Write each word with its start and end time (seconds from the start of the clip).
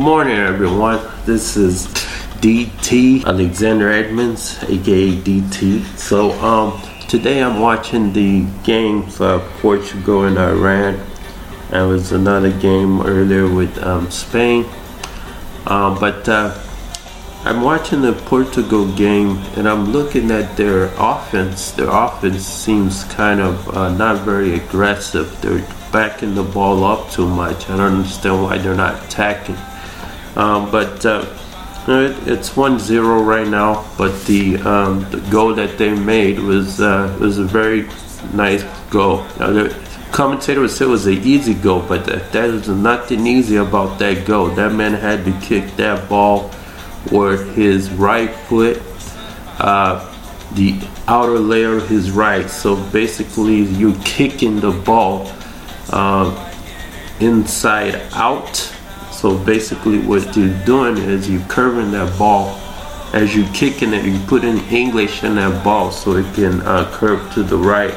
morning 0.00 0.38
everyone. 0.38 0.98
This 1.26 1.58
is 1.58 1.86
DT 2.40 3.22
Alexander 3.26 3.90
Edmonds 3.90 4.56
aka 4.62 5.12
DT 5.12 5.84
so 5.98 6.32
um 6.40 6.80
today 7.06 7.42
I'm 7.42 7.60
watching 7.60 8.14
the 8.14 8.46
games 8.64 9.20
of 9.20 9.42
Portugal 9.60 10.24
and 10.24 10.38
Iran. 10.38 10.98
There 11.68 11.86
was 11.86 12.12
another 12.12 12.50
game 12.50 13.02
earlier 13.02 13.46
with 13.46 13.76
um, 13.84 14.10
Spain. 14.10 14.64
Um, 15.66 16.00
but 16.00 16.26
uh, 16.26 16.58
I'm 17.44 17.60
watching 17.60 18.00
the 18.00 18.14
Portugal 18.14 18.90
game 18.96 19.36
and 19.54 19.68
I'm 19.68 19.92
looking 19.92 20.30
at 20.30 20.56
their 20.56 20.84
offense. 20.96 21.72
Their 21.72 21.90
offense 21.90 22.46
seems 22.46 23.04
kind 23.04 23.38
of 23.38 23.68
uh, 23.76 23.94
not 23.94 24.24
very 24.24 24.54
aggressive. 24.54 25.38
They're 25.42 25.60
backing 25.92 26.34
the 26.36 26.42
ball 26.42 26.84
up 26.84 27.10
too 27.10 27.28
much. 27.28 27.68
I 27.68 27.76
don't 27.76 27.98
understand 27.98 28.42
why 28.42 28.56
they're 28.56 28.74
not 28.74 29.04
attacking 29.04 29.58
um, 30.36 30.70
but 30.70 31.04
uh, 31.04 31.26
it, 31.88 32.28
it's 32.28 32.50
1-0 32.50 33.26
right 33.26 33.48
now. 33.48 33.88
But 33.96 34.24
the, 34.26 34.56
um, 34.58 35.08
the 35.10 35.20
goal 35.30 35.54
that 35.54 35.78
they 35.78 35.94
made 35.94 36.38
was 36.38 36.80
uh, 36.80 37.16
was 37.20 37.38
a 37.38 37.44
very 37.44 37.88
nice 38.32 38.62
goal. 38.90 39.24
Now, 39.38 39.52
the 39.52 39.76
commentator 40.12 40.60
would 40.60 40.70
say 40.70 40.84
it 40.84 40.88
was 40.88 41.06
an 41.06 41.14
easy 41.14 41.54
goal, 41.54 41.82
but 41.86 42.04
that, 42.06 42.32
that 42.32 42.50
is 42.50 42.68
nothing 42.68 43.26
easy 43.26 43.56
about 43.56 43.98
that 43.98 44.26
goal. 44.26 44.48
That 44.48 44.72
man 44.72 44.92
had 44.94 45.24
to 45.24 45.32
kick 45.40 45.76
that 45.76 46.08
ball 46.08 46.50
with 47.10 47.54
his 47.54 47.90
right 47.90 48.30
foot, 48.30 48.80
uh, 49.58 50.06
the 50.54 50.80
outer 51.08 51.38
layer 51.38 51.76
of 51.76 51.88
his 51.88 52.10
right. 52.10 52.48
So 52.50 52.76
basically, 52.90 53.62
you 53.62 53.94
kicking 54.04 54.60
the 54.60 54.72
ball 54.72 55.32
uh, 55.90 56.52
inside 57.20 57.94
out 58.12 58.76
so 59.20 59.36
basically 59.44 59.98
what 59.98 60.34
you're 60.36 60.64
doing 60.64 60.96
is 60.96 61.28
you're 61.28 61.46
curving 61.48 61.90
that 61.92 62.18
ball 62.18 62.58
as 63.12 63.34
you're 63.34 63.48
kicking 63.52 63.92
it, 63.92 64.04
you 64.04 64.18
put 64.26 64.44
in 64.44 64.58
English 64.68 65.24
in 65.24 65.34
that 65.34 65.64
ball 65.64 65.90
so 65.90 66.16
it 66.16 66.34
can 66.34 66.60
uh, 66.62 66.88
curve 66.92 67.32
to 67.34 67.42
the 67.42 67.56
right, 67.56 67.94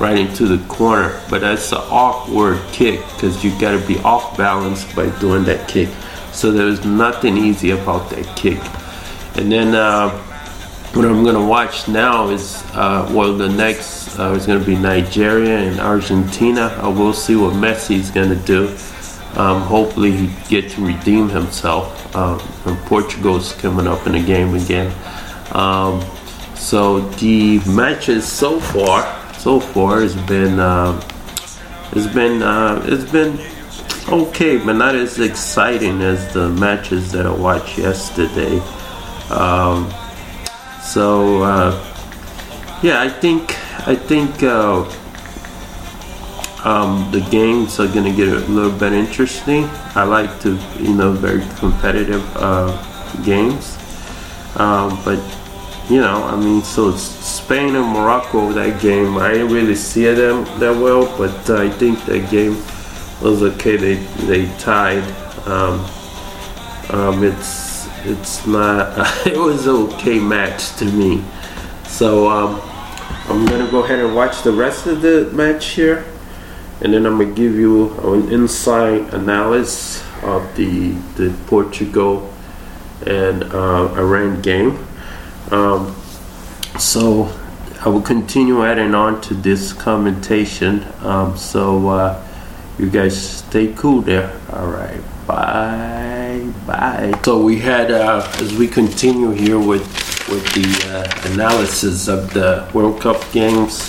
right 0.00 0.18
into 0.18 0.46
the 0.46 0.66
corner. 0.66 1.22
But 1.30 1.42
that's 1.42 1.70
an 1.70 1.78
awkward 1.78 2.60
kick 2.72 3.00
because 3.14 3.44
you 3.44 3.56
got 3.60 3.80
to 3.80 3.86
be 3.86 3.98
off 4.00 4.36
balance 4.36 4.84
by 4.94 5.16
doing 5.20 5.44
that 5.44 5.68
kick. 5.68 5.88
So 6.32 6.50
there's 6.50 6.84
nothing 6.84 7.36
easy 7.36 7.70
about 7.70 8.10
that 8.10 8.36
kick. 8.36 8.58
And 9.36 9.50
then 9.50 9.74
uh, 9.74 10.10
what 10.92 11.04
I'm 11.04 11.24
gonna 11.24 11.44
watch 11.44 11.88
now 11.88 12.30
is 12.30 12.62
uh, 12.72 13.10
well 13.14 13.36
the 13.36 13.48
next 13.48 14.18
uh, 14.18 14.32
is 14.32 14.46
gonna 14.46 14.64
be 14.64 14.76
Nigeria 14.76 15.58
and 15.58 15.78
Argentina. 15.78 16.78
I 16.82 16.88
will 16.88 17.12
see 17.12 17.36
what 17.36 17.52
Messi 17.54 17.96
is 17.96 18.10
gonna 18.10 18.34
do. 18.34 18.74
Um, 19.36 19.62
hopefully 19.62 20.12
he 20.12 20.30
get 20.48 20.70
to 20.72 20.84
redeem 20.84 21.28
himself. 21.28 22.14
Um, 22.16 22.38
Portugal's 22.86 23.52
coming 23.52 23.86
up 23.86 24.06
in 24.06 24.12
the 24.12 24.24
game 24.24 24.54
again. 24.54 24.94
Um, 25.52 26.00
so 26.54 27.00
the 27.00 27.60
matches 27.68 28.26
so 28.26 28.58
far, 28.58 29.04
so 29.34 29.60
far 29.60 30.00
has 30.00 30.16
been, 30.22 30.58
uh, 30.58 31.00
it's 31.92 32.06
been, 32.06 32.42
uh, 32.42 32.82
it's 32.86 33.10
been 33.10 33.38
okay, 34.08 34.56
but 34.56 34.72
not 34.72 34.94
as 34.94 35.20
exciting 35.20 36.00
as 36.00 36.32
the 36.32 36.48
matches 36.48 37.12
that 37.12 37.26
I 37.26 37.32
watched 37.32 37.76
yesterday. 37.76 38.58
Um, 39.30 39.92
so 40.82 41.42
uh, 41.42 42.78
yeah, 42.82 43.02
I 43.02 43.08
think, 43.10 43.54
I 43.86 43.94
think. 43.94 44.42
Um, 46.66 47.08
the 47.12 47.20
games 47.20 47.78
are 47.78 47.86
gonna 47.86 48.12
get 48.12 48.26
a 48.26 48.40
little 48.40 48.76
bit 48.76 48.92
interesting. 48.92 49.66
I 49.94 50.02
like 50.02 50.40
to, 50.40 50.58
you 50.80 50.94
know, 50.94 51.12
very 51.12 51.44
competitive 51.60 52.24
uh, 52.36 52.74
games. 53.22 53.78
Um, 54.56 55.00
but 55.04 55.20
you 55.88 56.00
know, 56.00 56.24
I 56.24 56.34
mean, 56.34 56.64
so 56.64 56.90
Spain 56.96 57.76
and 57.76 57.86
Morocco, 57.86 58.52
that 58.52 58.82
game, 58.82 59.16
I 59.16 59.34
didn't 59.34 59.52
really 59.52 59.76
see 59.76 60.06
them 60.06 60.44
that 60.58 60.76
well, 60.76 61.06
but 61.16 61.48
uh, 61.48 61.62
I 61.62 61.70
think 61.70 62.04
that 62.06 62.28
game 62.32 62.56
was 63.22 63.44
okay. 63.44 63.76
They 63.76 63.94
they 64.26 64.46
tied. 64.58 65.04
Um, 65.46 65.86
um, 66.90 67.22
it's 67.22 67.86
it's 68.04 68.44
not. 68.44 68.90
it 69.24 69.38
was 69.38 69.68
okay 69.68 70.18
match 70.18 70.74
to 70.78 70.84
me. 70.84 71.22
So 71.84 72.28
um, 72.28 72.60
I'm 73.28 73.46
gonna 73.46 73.70
go 73.70 73.84
ahead 73.84 74.00
and 74.00 74.16
watch 74.16 74.42
the 74.42 74.50
rest 74.50 74.88
of 74.88 75.00
the 75.00 75.30
match 75.32 75.66
here 75.66 76.04
and 76.82 76.92
then 76.92 77.06
I'm 77.06 77.18
gonna 77.18 77.32
give 77.32 77.54
you 77.54 77.90
an 78.00 78.32
inside 78.32 79.14
analysis 79.14 80.02
of 80.22 80.54
the 80.56 80.90
the 81.16 81.34
Portugal 81.46 82.32
and 83.06 83.44
uh, 83.44 83.94
Iran 83.96 84.42
game. 84.42 84.86
Um, 85.50 85.94
so 86.78 87.32
I 87.80 87.88
will 87.88 88.02
continue 88.02 88.64
adding 88.64 88.94
on 88.94 89.20
to 89.22 89.34
this 89.34 89.72
commentation. 89.72 90.84
Um, 91.02 91.36
so 91.36 91.88
uh, 91.88 92.26
you 92.78 92.90
guys 92.90 93.38
stay 93.38 93.72
cool 93.74 94.02
there. 94.02 94.38
All 94.52 94.66
right, 94.66 95.00
bye 95.26 96.52
bye. 96.66 97.18
So 97.24 97.42
we 97.42 97.58
had 97.58 97.90
uh, 97.90 98.28
as 98.36 98.54
we 98.54 98.68
continue 98.68 99.30
here 99.30 99.58
with 99.58 99.86
with 100.28 100.44
the 100.54 100.66
uh, 100.92 101.32
analysis 101.32 102.08
of 102.08 102.32
the 102.34 102.68
World 102.74 103.00
Cup 103.00 103.20
games. 103.32 103.88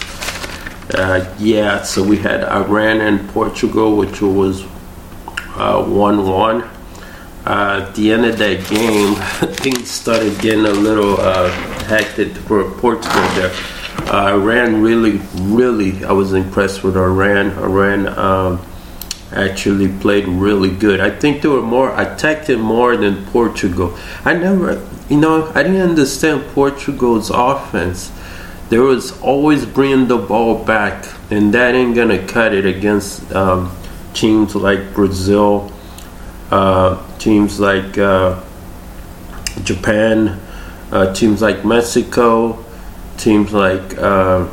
Uh, 0.94 1.36
yeah, 1.38 1.84
so 1.84 2.02
we 2.02 2.18
had 2.18 2.44
Iran 2.46 3.02
and 3.02 3.28
Portugal, 3.30 3.98
which 3.98 4.22
was 4.22 4.64
uh, 5.56 5.84
1 5.84 6.28
1. 6.28 6.62
Uh, 6.62 7.86
at 7.88 7.96
the 7.96 8.12
end 8.12 8.26
of 8.26 8.38
that 8.38 8.68
game, 8.70 9.16
things 9.56 9.90
started 9.90 10.40
getting 10.40 10.66
a 10.66 10.72
little 10.72 11.20
uh, 11.20 11.50
hectic 11.88 12.30
for 12.36 12.70
Portugal 12.72 13.22
there. 13.36 13.54
Iran 14.10 14.82
really, 14.82 15.20
really, 15.36 16.06
I 16.06 16.14
was 16.14 16.34
impressed 16.34 16.84
with 16.84 16.96
Iran. 16.96 17.52
Iran 17.58 18.08
um, 18.08 18.66
actually 19.34 19.90
played 20.00 20.26
really 20.28 20.70
good. 20.70 21.02
I 21.02 21.10
think 21.10 21.42
they 21.42 21.50
were 21.50 21.62
more 21.62 21.98
attacked 22.00 22.50
it 22.50 22.58
more 22.60 22.96
than 22.96 23.26
Portugal. 23.28 23.98
I 24.24 24.36
never, 24.36 24.88
you 25.10 25.18
know, 25.18 25.52
I 25.54 25.64
didn't 25.64 25.82
understand 25.82 26.46
Portugal's 26.54 27.30
offense 27.30 28.12
there 28.70 28.82
was 28.82 29.20
always 29.22 29.66
bringing 29.66 30.08
the 30.08 30.18
ball 30.18 30.64
back, 30.64 31.06
and 31.32 31.54
that 31.54 31.74
ain't 31.74 31.96
gonna 31.96 32.26
cut 32.26 32.54
it 32.54 32.66
against 32.66 33.32
um, 33.34 33.76
teams 34.14 34.56
like 34.56 34.94
Brazil, 34.94 35.72
uh, 36.52 37.02
teams 37.18 37.60
like 37.60 37.98
uh, 37.98 38.42
Japan, 39.64 40.40
uh, 40.92 41.14
teams 41.14 41.42
like 41.42 41.64
Mexico, 41.64 42.64
teams 43.18 43.54
like 43.54 43.98
uh, 43.98 44.48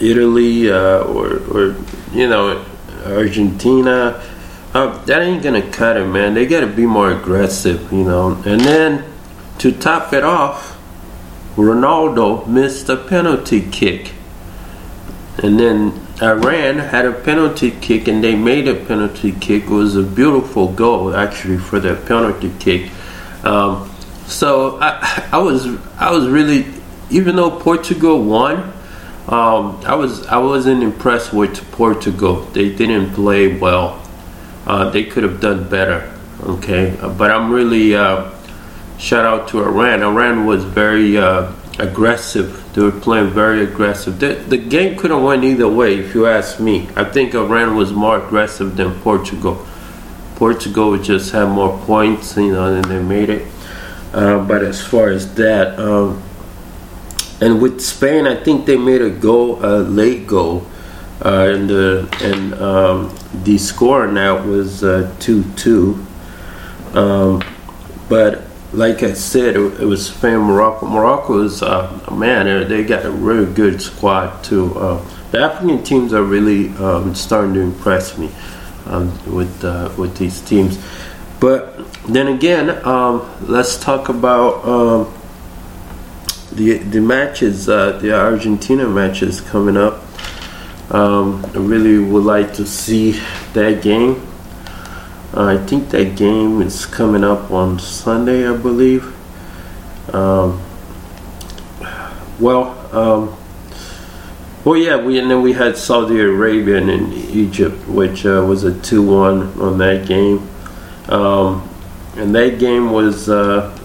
Italy, 0.00 0.70
uh, 0.70 1.04
or, 1.04 1.38
or 1.50 1.76
you 2.12 2.28
know 2.28 2.64
Argentina. 3.06 4.22
Uh, 4.74 5.02
that 5.04 5.22
ain't 5.22 5.42
gonna 5.42 5.70
cut 5.70 5.96
it, 5.96 6.04
man. 6.04 6.34
They 6.34 6.46
gotta 6.46 6.66
be 6.66 6.84
more 6.84 7.12
aggressive, 7.12 7.92
you 7.92 8.04
know. 8.04 8.32
And 8.44 8.60
then 8.60 9.04
to 9.58 9.72
top 9.72 10.12
it 10.12 10.24
off 10.24 10.73
Ronaldo 11.56 12.46
missed 12.46 12.88
a 12.88 12.96
penalty 12.96 13.68
kick. 13.70 14.12
And 15.38 15.58
then 15.58 16.06
Iran 16.22 16.78
had 16.78 17.04
a 17.04 17.12
penalty 17.12 17.70
kick 17.70 18.08
and 18.08 18.22
they 18.22 18.34
made 18.34 18.68
a 18.68 18.74
penalty 18.74 19.32
kick. 19.32 19.64
It 19.64 19.70
was 19.70 19.96
a 19.96 20.02
beautiful 20.02 20.72
goal 20.72 21.14
actually 21.14 21.58
for 21.58 21.80
that 21.80 22.06
penalty 22.06 22.52
kick. 22.58 22.90
Um, 23.44 23.90
so 24.26 24.78
I, 24.80 25.28
I 25.32 25.38
was 25.38 25.66
I 25.98 26.10
was 26.10 26.28
really 26.28 26.66
even 27.10 27.36
though 27.36 27.50
Portugal 27.50 28.22
won, 28.22 28.72
um, 29.28 29.80
I 29.86 29.94
was 29.94 30.26
I 30.26 30.38
wasn't 30.38 30.82
impressed 30.82 31.32
with 31.32 31.70
Portugal. 31.72 32.42
They 32.52 32.74
didn't 32.74 33.14
play 33.14 33.56
well. 33.56 34.02
Uh, 34.66 34.90
they 34.90 35.04
could 35.04 35.22
have 35.22 35.40
done 35.40 35.68
better. 35.68 36.10
Okay, 36.42 36.96
but 37.00 37.30
I'm 37.30 37.50
really 37.50 37.94
uh, 37.94 38.30
shout 38.98 39.24
out 39.24 39.48
to 39.48 39.62
Iran. 39.62 40.02
Iran 40.02 40.46
was 40.46 40.64
very 40.64 41.16
uh, 41.16 41.52
aggressive. 41.78 42.72
They 42.74 42.82
were 42.82 42.92
playing 42.92 43.30
very 43.30 43.62
aggressive. 43.62 44.18
The, 44.18 44.34
the 44.34 44.58
game 44.58 44.96
could 44.96 45.10
have 45.10 45.22
went 45.22 45.44
either 45.44 45.68
way, 45.68 45.98
if 45.98 46.14
you 46.14 46.26
ask 46.26 46.60
me. 46.60 46.88
I 46.96 47.04
think 47.04 47.34
Iran 47.34 47.76
was 47.76 47.92
more 47.92 48.24
aggressive 48.24 48.76
than 48.76 49.00
Portugal. 49.00 49.66
Portugal 50.36 50.96
just 50.98 51.32
had 51.32 51.46
more 51.48 51.78
points, 51.84 52.36
you 52.36 52.52
know, 52.52 52.74
and 52.74 52.84
they 52.84 53.02
made 53.02 53.30
it. 53.30 53.46
Uh, 54.12 54.44
but 54.44 54.62
as 54.62 54.80
far 54.80 55.08
as 55.08 55.34
that, 55.34 55.78
um, 55.78 56.22
and 57.40 57.60
with 57.60 57.80
Spain, 57.80 58.26
I 58.26 58.36
think 58.36 58.64
they 58.64 58.76
made 58.76 59.02
a 59.02 59.10
goal, 59.10 59.64
a 59.64 59.78
late 59.78 60.26
goal, 60.26 60.66
uh, 61.24 61.48
and 61.52 61.68
the 61.68 62.08
and 62.22 62.54
um, 62.54 63.14
the 63.42 63.58
score 63.58 64.06
that 64.06 64.46
was 64.46 64.84
uh, 64.84 65.12
two 65.18 65.42
two. 65.54 66.04
Um, 66.92 67.42
but 68.08 68.43
like 68.74 69.02
I 69.02 69.14
said, 69.14 69.56
it, 69.56 69.80
was 69.80 70.08
Spain, 70.08 70.38
Morocco. 70.38 70.86
Morocco 70.86 71.42
is, 71.42 71.62
uh, 71.62 72.00
man, 72.12 72.68
they 72.68 72.84
got 72.84 73.04
a 73.04 73.10
really 73.10 73.52
good 73.52 73.80
squad 73.80 74.42
too. 74.42 74.76
Uh, 74.76 75.04
the 75.30 75.40
African 75.40 75.82
teams 75.82 76.12
are 76.12 76.22
really 76.22 76.70
um, 76.76 77.14
starting 77.14 77.54
to 77.54 77.60
impress 77.60 78.18
me 78.18 78.30
um, 78.86 79.10
with 79.32 79.64
uh, 79.64 79.92
with 79.96 80.16
these 80.16 80.40
teams. 80.40 80.78
but 81.40 81.78
then 82.06 82.28
again, 82.28 82.70
um, 82.86 83.28
let's 83.48 83.76
talk 83.78 84.08
about 84.08 84.64
um, 84.66 85.14
the 86.52 86.78
the 86.78 87.00
matches, 87.00 87.68
uh, 87.68 87.98
the 87.98 88.12
Argentina 88.12 88.86
matches 88.88 89.40
coming 89.40 89.76
up. 89.76 90.02
Um, 90.90 91.44
I 91.54 91.58
really 91.58 91.98
would 91.98 92.24
like 92.24 92.54
to 92.54 92.66
see 92.66 93.12
that 93.54 93.82
game. 93.82 94.33
Uh, 95.36 95.46
I 95.46 95.56
think 95.66 95.88
that 95.90 96.16
game 96.16 96.62
is 96.62 96.86
coming 96.86 97.24
up 97.24 97.50
on 97.50 97.80
Sunday, 97.80 98.48
I 98.48 98.56
believe. 98.56 99.12
Um, 100.14 100.62
well, 102.38 102.78
um, 102.94 103.36
well, 104.64 104.76
yeah, 104.76 104.96
we 104.96 105.18
and 105.18 105.28
then 105.28 105.42
we 105.42 105.52
had 105.52 105.76
Saudi 105.76 106.20
Arabia 106.20 106.76
and 106.76 107.12
Egypt, 107.12 107.88
which 107.88 108.24
uh, 108.24 108.44
was 108.46 108.62
a 108.62 108.80
two-one 108.80 109.60
on 109.60 109.78
that 109.78 110.06
game, 110.06 110.48
um, 111.08 111.68
and 112.16 112.32
that 112.34 112.60
game 112.60 112.92
was 112.92 113.28
uh, 113.28 113.76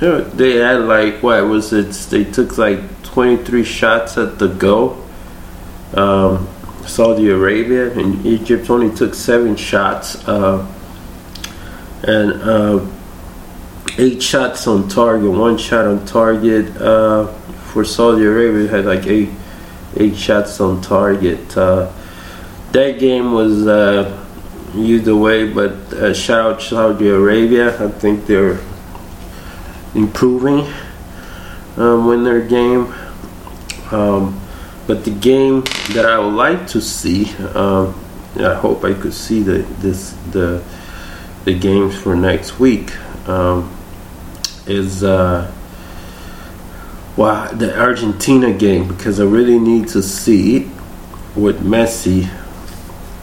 they 0.00 0.56
had 0.56 0.80
like 0.80 1.22
what 1.22 1.46
was 1.46 1.74
it? 1.74 1.90
They 2.10 2.24
took 2.24 2.56
like 2.56 3.02
twenty-three 3.02 3.64
shots 3.64 4.16
at 4.16 4.38
the 4.38 4.48
goal. 4.48 5.04
Um, 5.92 6.48
Saudi 6.86 7.28
Arabia 7.28 7.92
and 7.92 8.24
Egypt 8.26 8.68
only 8.70 8.94
took 8.94 9.14
seven 9.14 9.56
shots, 9.56 10.26
uh, 10.28 10.66
and 12.02 12.32
uh, 12.42 12.86
eight 13.98 14.22
shots 14.22 14.66
on 14.66 14.88
target, 14.88 15.30
one 15.30 15.56
shot 15.58 15.86
on 15.86 16.04
target. 16.06 16.76
Uh, 16.76 17.26
for 17.72 17.84
Saudi 17.84 18.24
Arabia, 18.24 18.68
had 18.68 18.84
like 18.84 19.06
eight 19.06 19.30
eight 19.96 20.16
shots 20.16 20.60
on 20.60 20.80
target. 20.80 21.56
Uh, 21.56 21.90
that 22.72 22.98
game 22.98 23.32
was 23.32 23.66
uh, 23.66 24.24
either 24.76 25.16
way, 25.16 25.50
but 25.50 26.14
shout 26.14 26.54
out 26.54 26.62
Saudi 26.62 27.08
Arabia. 27.08 27.84
I 27.84 27.90
think 27.90 28.26
they're 28.26 28.60
improving 29.94 30.72
um, 31.76 32.12
in 32.12 32.24
their 32.24 32.40
game. 32.40 32.92
Um, 33.90 34.40
but 34.86 35.04
the 35.04 35.10
game 35.10 35.62
that 35.92 36.06
I 36.06 36.18
would 36.18 36.34
like 36.34 36.66
to 36.68 36.80
see, 36.80 37.34
um, 37.54 37.94
I 38.36 38.54
hope 38.54 38.84
I 38.84 38.94
could 38.94 39.14
see 39.14 39.42
the 39.42 39.58
this 39.80 40.12
the 40.30 40.62
the 41.44 41.58
games 41.58 41.96
for 41.96 42.14
next 42.14 42.58
week. 42.58 42.92
Um, 43.28 43.74
is 44.66 45.04
uh, 45.04 45.50
well 47.16 47.54
the 47.54 47.78
Argentina 47.78 48.52
game 48.52 48.88
because 48.88 49.20
I 49.20 49.24
really 49.24 49.58
need 49.58 49.88
to 49.88 50.02
see 50.02 50.64
what 51.34 51.56
Messi 51.56 52.30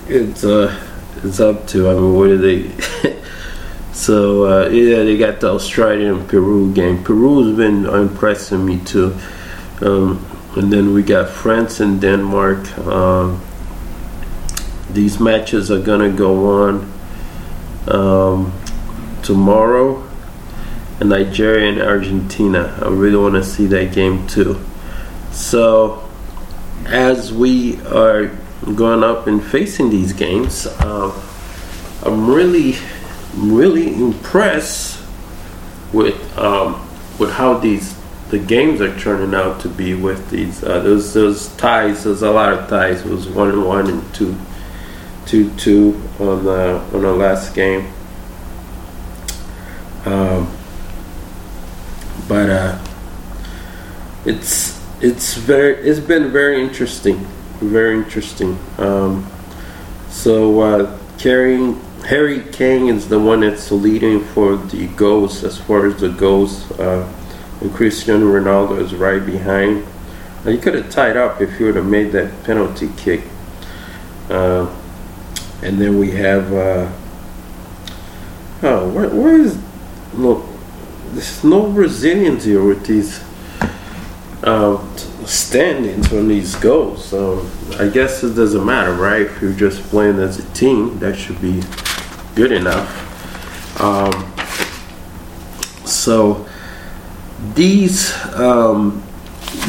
it's 0.07 0.43
uh 0.43 0.87
is 1.23 1.39
up 1.39 1.67
to. 1.67 1.89
I 1.89 1.93
mean, 1.93 2.15
what 2.15 2.29
are 2.29 2.37
they? 2.37 2.69
so 3.93 4.45
uh, 4.45 4.69
yeah, 4.69 5.03
they 5.03 5.17
got 5.17 5.39
the 5.39 5.51
Australian 5.51 6.25
Peru 6.27 6.73
game. 6.73 7.03
Peru's 7.03 7.55
been 7.55 7.85
impressing 7.85 8.65
me 8.65 8.79
too. 8.79 9.15
Um, 9.81 10.25
and 10.55 10.71
then 10.71 10.93
we 10.93 11.03
got 11.03 11.29
France 11.29 11.79
and 11.79 12.01
Denmark. 12.01 12.77
Um, 12.79 13.41
these 14.91 15.19
matches 15.19 15.71
are 15.71 15.79
gonna 15.79 16.09
go 16.09 16.63
on 16.63 16.91
um, 17.87 18.53
tomorrow 19.23 20.07
And 20.99 21.09
Nigeria 21.09 21.71
and 21.71 21.81
Argentina. 21.81 22.77
I 22.81 22.89
really 22.89 23.17
want 23.17 23.35
to 23.35 23.43
see 23.43 23.65
that 23.67 23.91
game 23.91 24.27
too. 24.27 24.59
So, 25.31 26.07
as 26.85 27.33
we 27.33 27.81
are 27.87 28.27
going 28.75 29.03
up 29.03 29.25
and 29.25 29.43
facing 29.43 29.89
these 29.89 30.13
games, 30.13 30.67
uh, 30.67 31.11
I'm 32.03 32.29
really, 32.29 32.75
really 33.35 33.95
impressed 33.95 35.01
with 35.91 36.37
um, 36.37 36.87
with 37.17 37.31
how 37.31 37.57
these 37.57 37.95
the 38.31 38.39
games 38.39 38.79
are 38.79 38.97
turning 38.97 39.35
out 39.35 39.59
to 39.59 39.69
be 39.69 39.93
with 39.93 40.29
these. 40.29 40.63
Uh, 40.63 40.79
those 40.79 41.13
those 41.13 41.49
ties. 41.57 42.05
There's 42.05 42.21
a 42.21 42.31
lot 42.31 42.53
of 42.53 42.69
ties. 42.69 43.05
It 43.05 43.11
was 43.11 43.27
one 43.27 43.49
and 43.49 43.65
one 43.65 43.89
and 43.89 44.15
two, 44.15 44.35
two 45.25 45.51
two 45.57 46.01
on 46.17 46.45
the 46.45 46.79
on 46.93 47.01
the 47.01 47.13
last 47.13 47.53
game. 47.53 47.91
Um, 50.05 50.51
but 52.27 52.49
uh, 52.49 52.83
it's 54.25 54.81
it's 55.01 55.35
very 55.35 55.75
it's 55.75 55.99
been 55.99 56.31
very 56.31 56.61
interesting, 56.61 57.17
very 57.59 57.97
interesting. 57.97 58.57
Um, 58.77 59.29
so 60.09 60.61
uh, 60.61 60.99
carrying 61.17 61.81
Harry 62.05 62.43
Kane 62.51 62.87
is 62.87 63.09
the 63.09 63.19
one 63.19 63.41
that's 63.41 63.71
leading 63.71 64.23
for 64.23 64.55
the 64.55 64.87
goals 64.87 65.43
as 65.43 65.57
far 65.57 65.85
as 65.85 65.99
the 65.99 66.09
goals, 66.09 66.71
uh, 66.79 67.07
and 67.61 67.73
Cristiano 67.73 68.25
Ronaldo 68.25 68.79
is 68.81 68.93
right 68.93 69.25
behind. 69.25 69.85
Now, 70.43 70.51
you 70.51 70.57
could 70.57 70.73
have 70.73 70.89
tied 70.89 71.15
up 71.15 71.39
if 71.39 71.59
you 71.59 71.67
would 71.67 71.75
have 71.75 71.85
made 71.85 72.11
that 72.11 72.43
penalty 72.43 72.89
kick. 72.97 73.21
Uh, 74.29 74.75
and 75.61 75.79
then 75.79 75.99
we 75.99 76.11
have 76.11 76.51
uh, 76.53 76.91
oh 78.63 78.89
where, 78.89 79.09
where 79.09 79.39
is 79.39 79.61
look 80.13 80.43
there's 81.11 81.43
no 81.43 81.69
Brazilians 81.71 82.45
here 82.45 82.63
with 82.63 82.85
these 82.85 83.21
uh, 84.43 84.95
standings 85.25 86.11
on 86.13 86.29
these 86.29 86.55
goals. 86.55 87.03
So 87.03 87.45
I 87.77 87.89
guess 87.89 88.23
it 88.23 88.33
doesn't 88.33 88.65
matter, 88.65 88.93
right? 88.93 89.23
If 89.23 89.41
you're 89.41 89.53
just 89.53 89.81
playing 89.83 90.19
as 90.19 90.39
a 90.39 90.53
team, 90.53 90.97
that 90.99 91.17
should 91.17 91.41
be 91.41 91.61
good 92.33 92.53
enough. 92.53 93.81
Um, 93.81 94.33
so 95.85 96.47
these 97.55 98.13
um, 98.35 99.03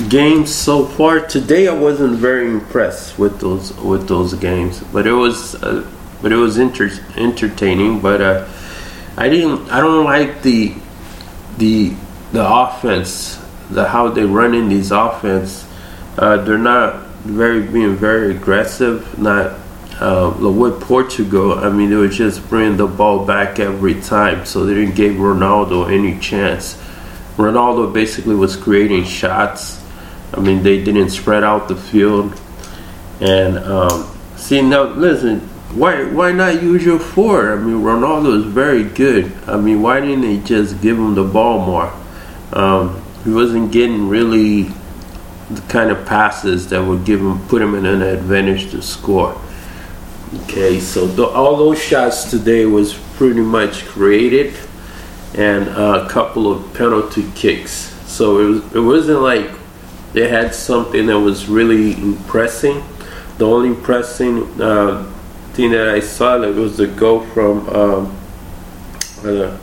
games 0.08 0.54
so 0.54 0.84
far 0.84 1.20
today, 1.20 1.68
I 1.68 1.74
wasn't 1.74 2.16
very 2.16 2.48
impressed 2.48 3.18
with 3.18 3.40
those 3.40 3.72
with 3.76 4.08
those 4.08 4.34
games, 4.34 4.80
but 4.92 5.06
it 5.06 5.12
was 5.12 5.54
uh, 5.62 5.86
but 6.20 6.32
it 6.32 6.36
was 6.36 6.58
inter- 6.58 6.90
entertaining. 7.16 8.00
But 8.00 8.20
uh, 8.20 8.48
I 9.16 9.28
didn't. 9.28 9.70
I 9.70 9.80
don't 9.80 10.04
like 10.04 10.42
the 10.42 10.74
the 11.58 11.94
the 12.32 12.46
offense, 12.46 13.38
the 13.70 13.88
how 13.88 14.08
they 14.08 14.24
run 14.24 14.54
in 14.54 14.68
these 14.68 14.90
offense, 14.90 15.66
uh, 16.18 16.38
they're 16.38 16.58
not 16.58 17.02
very 17.24 17.62
being 17.62 17.96
very 17.96 18.34
aggressive. 18.34 19.18
Not 19.18 19.58
uh, 20.00 20.34
with 20.40 20.80
Portugal, 20.80 21.58
I 21.58 21.68
mean, 21.70 21.90
they 21.90 21.96
were 21.96 22.08
just 22.08 22.48
bringing 22.48 22.76
the 22.76 22.86
ball 22.86 23.24
back 23.24 23.60
every 23.60 24.00
time, 24.00 24.44
so 24.46 24.64
they 24.64 24.74
didn't 24.74 24.96
give 24.96 25.14
Ronaldo 25.16 25.90
any 25.92 26.18
chance. 26.18 26.78
Ronaldo 27.36 27.92
basically 27.92 28.34
was 28.34 28.56
creating 28.56 29.04
shots. 29.04 29.82
I 30.34 30.40
mean, 30.40 30.62
they 30.62 30.82
didn't 30.82 31.10
spread 31.10 31.44
out 31.44 31.68
the 31.68 31.76
field. 31.76 32.38
And 33.20 33.58
um, 33.58 34.18
see 34.36 34.60
now, 34.62 34.84
listen, 34.84 35.40
why 35.74 36.04
why 36.04 36.32
not 36.32 36.62
use 36.62 36.84
your 36.84 36.98
four? 36.98 37.52
I 37.52 37.56
mean, 37.56 37.82
Ronaldo 37.82 38.38
is 38.38 38.44
very 38.44 38.84
good. 38.84 39.32
I 39.46 39.56
mean, 39.56 39.80
why 39.80 40.00
didn't 40.00 40.22
they 40.22 40.38
just 40.38 40.80
give 40.82 40.98
him 40.98 41.14
the 41.14 41.24
ball 41.24 41.64
more? 41.64 41.92
Um, 42.52 43.02
he 43.24 43.30
wasn't 43.30 43.72
getting 43.72 44.08
really 44.08 44.64
the 45.50 45.62
kind 45.68 45.90
of 45.90 46.06
passes 46.06 46.68
that 46.68 46.82
would 46.82 47.04
give 47.04 47.20
him 47.20 47.38
put 47.48 47.62
him 47.62 47.74
in 47.74 47.86
an 47.86 48.02
advantage 48.02 48.70
to 48.72 48.82
score. 48.82 49.40
Okay, 50.44 50.80
so 50.80 51.06
the, 51.06 51.26
all 51.26 51.56
those 51.56 51.80
shots 51.80 52.30
today 52.30 52.64
was 52.64 52.94
pretty 53.16 53.40
much 53.40 53.84
created, 53.86 54.54
and 55.34 55.68
a 55.68 56.08
couple 56.08 56.50
of 56.50 56.74
penalty 56.74 57.24
kicks. 57.34 57.72
So 58.10 58.38
it 58.38 58.44
was, 58.44 58.74
it 58.74 58.80
wasn't 58.80 59.20
like 59.20 59.50
they 60.12 60.28
had 60.28 60.54
something 60.54 61.06
that 61.06 61.18
was 61.18 61.48
really 61.48 61.92
impressing. 61.94 62.82
The 63.38 63.46
only 63.46 63.70
impressing 63.70 64.60
uh, 64.60 65.10
thing 65.54 65.70
that 65.72 65.88
I 65.88 66.00
saw 66.00 66.38
was 66.38 66.76
the 66.76 66.86
goal 66.86 67.20
from 67.28 67.68
um, 67.70 68.16
uh, 69.24 69.58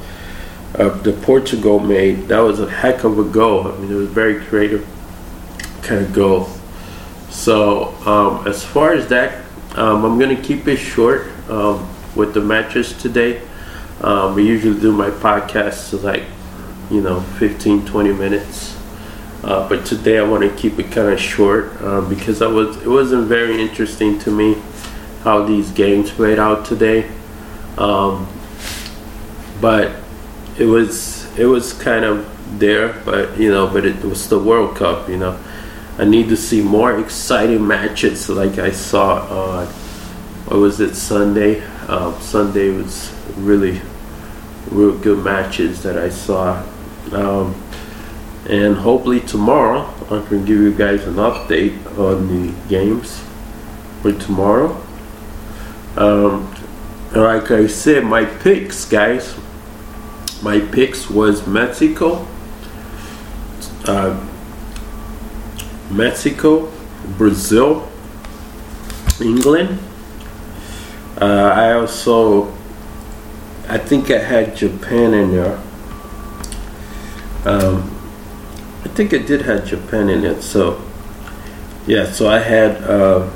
uh, 0.75 0.89
the 1.01 1.13
Portugal 1.21 1.79
made. 1.79 2.27
That 2.27 2.39
was 2.39 2.59
a 2.59 2.69
heck 2.69 3.03
of 3.03 3.19
a 3.19 3.23
goal. 3.23 3.67
I 3.67 3.77
mean, 3.77 3.91
it 3.91 3.95
was 3.95 4.09
very 4.09 4.43
creative 4.45 4.87
kind 5.81 6.05
of 6.05 6.13
goal. 6.13 6.49
So 7.29 7.93
um, 8.05 8.47
as 8.47 8.63
far 8.63 8.93
as 8.93 9.07
that, 9.07 9.45
um, 9.75 10.03
I'm 10.03 10.19
gonna 10.19 10.41
keep 10.41 10.67
it 10.67 10.77
short 10.77 11.27
um, 11.49 11.87
with 12.15 12.33
the 12.33 12.41
matches 12.41 12.93
today. 13.01 13.41
Um, 14.01 14.35
we 14.35 14.47
usually 14.47 14.79
do 14.79 14.91
my 14.91 15.09
podcast 15.09 15.89
to 15.89 15.97
like 15.97 16.23
you 16.89 17.01
know 17.01 17.21
15 17.21 17.85
20 17.85 18.13
minutes 18.13 18.79
uh, 19.43 19.67
but 19.69 19.85
today 19.85 20.17
I 20.17 20.23
want 20.23 20.43
to 20.43 20.55
keep 20.55 20.79
it 20.79 20.91
kind 20.91 21.07
of 21.07 21.19
short 21.19 21.71
uh, 21.81 22.01
because 22.01 22.41
I 22.41 22.47
was 22.47 22.75
it 22.77 22.87
wasn't 22.87 23.27
very 23.27 23.61
interesting 23.61 24.19
to 24.19 24.31
me 24.31 24.57
how 25.23 25.43
these 25.43 25.71
games 25.71 26.11
played 26.11 26.39
out 26.39 26.65
today. 26.65 27.09
Um, 27.77 28.27
but 29.61 29.95
it 30.57 30.65
was 30.65 31.25
it 31.37 31.45
was 31.45 31.71
kind 31.73 32.03
of 32.03 32.27
there, 32.59 33.01
but 33.05 33.39
you 33.39 33.49
know, 33.49 33.67
but 33.67 33.85
it 33.85 34.03
was 34.03 34.27
the 34.27 34.39
World 34.39 34.75
Cup, 34.75 35.07
you 35.07 35.17
know. 35.17 35.39
I 35.97 36.05
need 36.05 36.29
to 36.29 36.37
see 36.37 36.61
more 36.61 36.97
exciting 36.97 37.65
matches 37.65 38.29
like 38.29 38.57
I 38.57 38.71
saw 38.71 39.57
on 39.57 39.67
what 40.47 40.59
was 40.59 40.79
it 40.81 40.95
Sunday. 40.95 41.61
Um, 41.87 42.19
Sunday 42.21 42.69
was 42.69 43.13
really 43.37 43.81
real 44.71 44.97
good 44.97 45.23
matches 45.23 45.83
that 45.83 45.97
I 45.97 46.09
saw. 46.09 46.63
Um, 47.11 47.55
and 48.47 48.75
hopefully 48.75 49.19
tomorrow 49.21 49.93
I 50.05 50.25
can 50.27 50.45
give 50.45 50.57
you 50.57 50.73
guys 50.73 51.05
an 51.05 51.15
update 51.15 51.85
on 51.97 52.27
the 52.27 52.53
games 52.67 53.23
for 54.01 54.13
tomorrow. 54.13 54.81
Um, 55.97 56.53
like 57.11 57.51
I 57.51 57.67
said, 57.67 58.05
my 58.05 58.25
picks, 58.25 58.85
guys. 58.85 59.35
My 60.41 60.59
picks 60.59 61.09
was 61.09 61.45
Mexico, 61.45 62.25
uh, 63.85 64.25
Mexico, 65.91 66.71
Brazil, 67.17 67.89
England. 69.19 69.79
Uh, 71.19 71.51
I 71.53 71.73
also, 71.73 72.55
I 73.69 73.77
think 73.77 74.11
I 74.11 74.17
had 74.17 74.55
Japan 74.55 75.13
in 75.13 75.31
there. 75.31 75.57
Um, 77.45 77.95
I 78.83 78.87
think 78.89 79.13
I 79.13 79.19
did 79.19 79.43
have 79.43 79.65
Japan 79.65 80.09
in 80.09 80.25
it. 80.25 80.41
So, 80.41 80.81
yeah. 81.85 82.11
So 82.11 82.27
I 82.27 82.39
had 82.39 82.83
uh, 82.83 83.29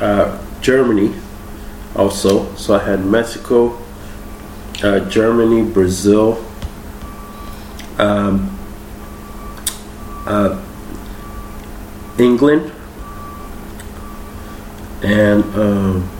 uh, 0.00 0.44
Germany 0.60 1.14
also. 1.96 2.54
So 2.56 2.74
I 2.74 2.84
had 2.84 3.04
Mexico, 3.04 3.78
uh, 4.82 5.00
Germany, 5.08 5.68
Brazil. 5.68 6.44
Um, 7.98 8.56
uh, 10.28 10.62
England, 12.18 12.70
and 15.02 15.42
um, 15.54 16.10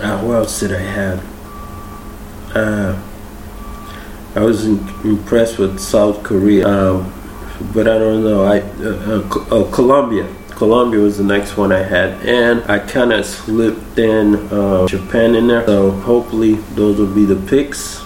uh, 0.00 0.22
what 0.22 0.36
else 0.36 0.60
did 0.60 0.72
I 0.72 0.80
have? 0.80 2.56
Uh, 2.56 3.02
I 4.34 4.40
was 4.40 4.66
in, 4.66 4.78
impressed 5.04 5.58
with 5.58 5.78
South 5.78 6.22
Korea, 6.22 6.66
um, 6.66 7.12
but 7.74 7.86
I 7.86 7.98
don't 7.98 8.24
know. 8.24 8.44
I 8.44 8.60
uh, 8.60 9.22
uh, 9.22 9.46
oh, 9.50 9.70
Colombia. 9.72 10.28
Colombia 10.50 11.00
was 11.00 11.18
the 11.18 11.24
next 11.24 11.56
one 11.56 11.72
I 11.72 11.82
had, 11.82 12.20
and 12.26 12.62
I 12.70 12.78
kind 12.78 13.12
of 13.12 13.24
slipped 13.24 13.98
in 13.98 14.34
uh, 14.52 14.86
Japan 14.86 15.34
in 15.34 15.46
there. 15.46 15.64
So 15.66 15.90
hopefully 15.90 16.54
those 16.74 16.98
will 16.98 17.14
be 17.14 17.24
the 17.24 17.36
picks 17.48 18.00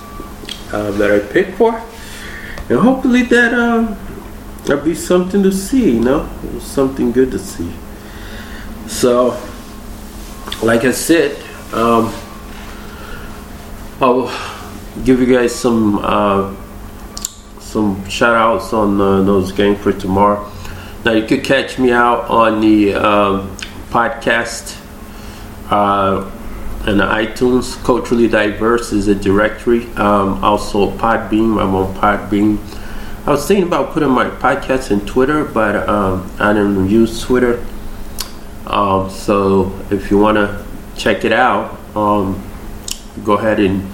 that 0.70 1.10
I 1.10 1.20
pick 1.32 1.54
for, 1.54 1.74
and 2.68 2.78
hopefully 2.78 3.22
that 3.22 3.54
um, 3.54 3.96
that'll 4.64 4.84
be 4.84 4.94
something 4.94 5.42
to 5.42 5.52
see. 5.52 5.92
You 5.92 6.00
know, 6.00 6.28
something 6.60 7.12
good 7.12 7.30
to 7.32 7.38
see. 7.38 7.72
So, 8.88 9.40
like 10.62 10.84
I 10.84 10.92
said, 10.92 11.43
um, 11.74 12.12
I'll 14.00 14.30
give 15.04 15.20
you 15.20 15.26
guys 15.26 15.54
some 15.54 15.98
uh, 16.02 16.54
some 17.60 18.08
shout 18.08 18.34
outs 18.34 18.72
on 18.72 19.00
uh, 19.00 19.22
those 19.22 19.52
games 19.52 19.78
for 19.80 19.92
tomorrow. 19.92 20.50
Now, 21.04 21.12
you 21.12 21.26
could 21.26 21.44
catch 21.44 21.78
me 21.78 21.92
out 21.92 22.30
on 22.30 22.60
the 22.60 22.94
um, 22.94 23.56
podcast 23.90 24.80
uh, 25.70 26.30
and 26.86 27.00
iTunes. 27.00 27.82
Culturally 27.84 28.28
Diverse 28.28 28.92
is 28.92 29.08
a 29.08 29.14
directory. 29.14 29.86
Um, 29.96 30.42
also, 30.42 30.90
Podbean. 30.96 31.60
I'm 31.60 31.74
on 31.74 31.94
Podbean. 31.94 32.58
I 33.26 33.30
was 33.30 33.46
thinking 33.46 33.66
about 33.66 33.92
putting 33.92 34.10
my 34.10 34.30
podcast 34.30 34.90
in 34.90 35.04
Twitter, 35.06 35.44
but 35.44 35.88
um, 35.88 36.30
I 36.38 36.52
didn't 36.52 36.88
use 36.88 37.20
Twitter. 37.20 37.64
Um, 38.66 39.10
so 39.10 39.78
if 39.90 40.10
you 40.10 40.18
want 40.18 40.36
to 40.36 40.64
check 40.96 41.24
it 41.24 41.32
out, 41.32 41.78
um, 41.96 42.42
go 43.24 43.34
ahead 43.34 43.60
and, 43.60 43.90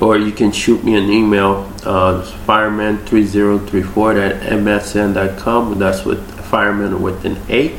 or 0.00 0.18
you 0.18 0.32
can 0.32 0.52
shoot 0.52 0.82
me 0.84 0.96
an 0.96 1.10
email, 1.10 1.70
uh, 1.84 2.22
fireman3034 2.46 4.30
at 4.30 4.42
msn.com. 4.52 5.78
That's 5.78 6.04
with 6.04 6.40
fireman 6.46 7.00
with 7.02 7.24
an 7.24 7.38
A. 7.48 7.78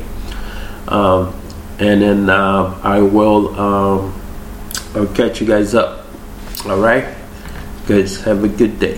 Um, 0.88 1.38
and 1.78 2.02
then 2.02 2.30
uh, 2.30 2.78
I 2.82 3.00
will 3.00 3.58
um, 3.58 4.22
I'll 4.94 5.06
catch 5.06 5.40
you 5.40 5.46
guys 5.46 5.74
up. 5.74 6.06
All 6.66 6.78
right? 6.78 7.16
Guys, 7.86 8.20
have 8.22 8.44
a 8.44 8.48
good 8.48 8.78
day. 8.78 8.90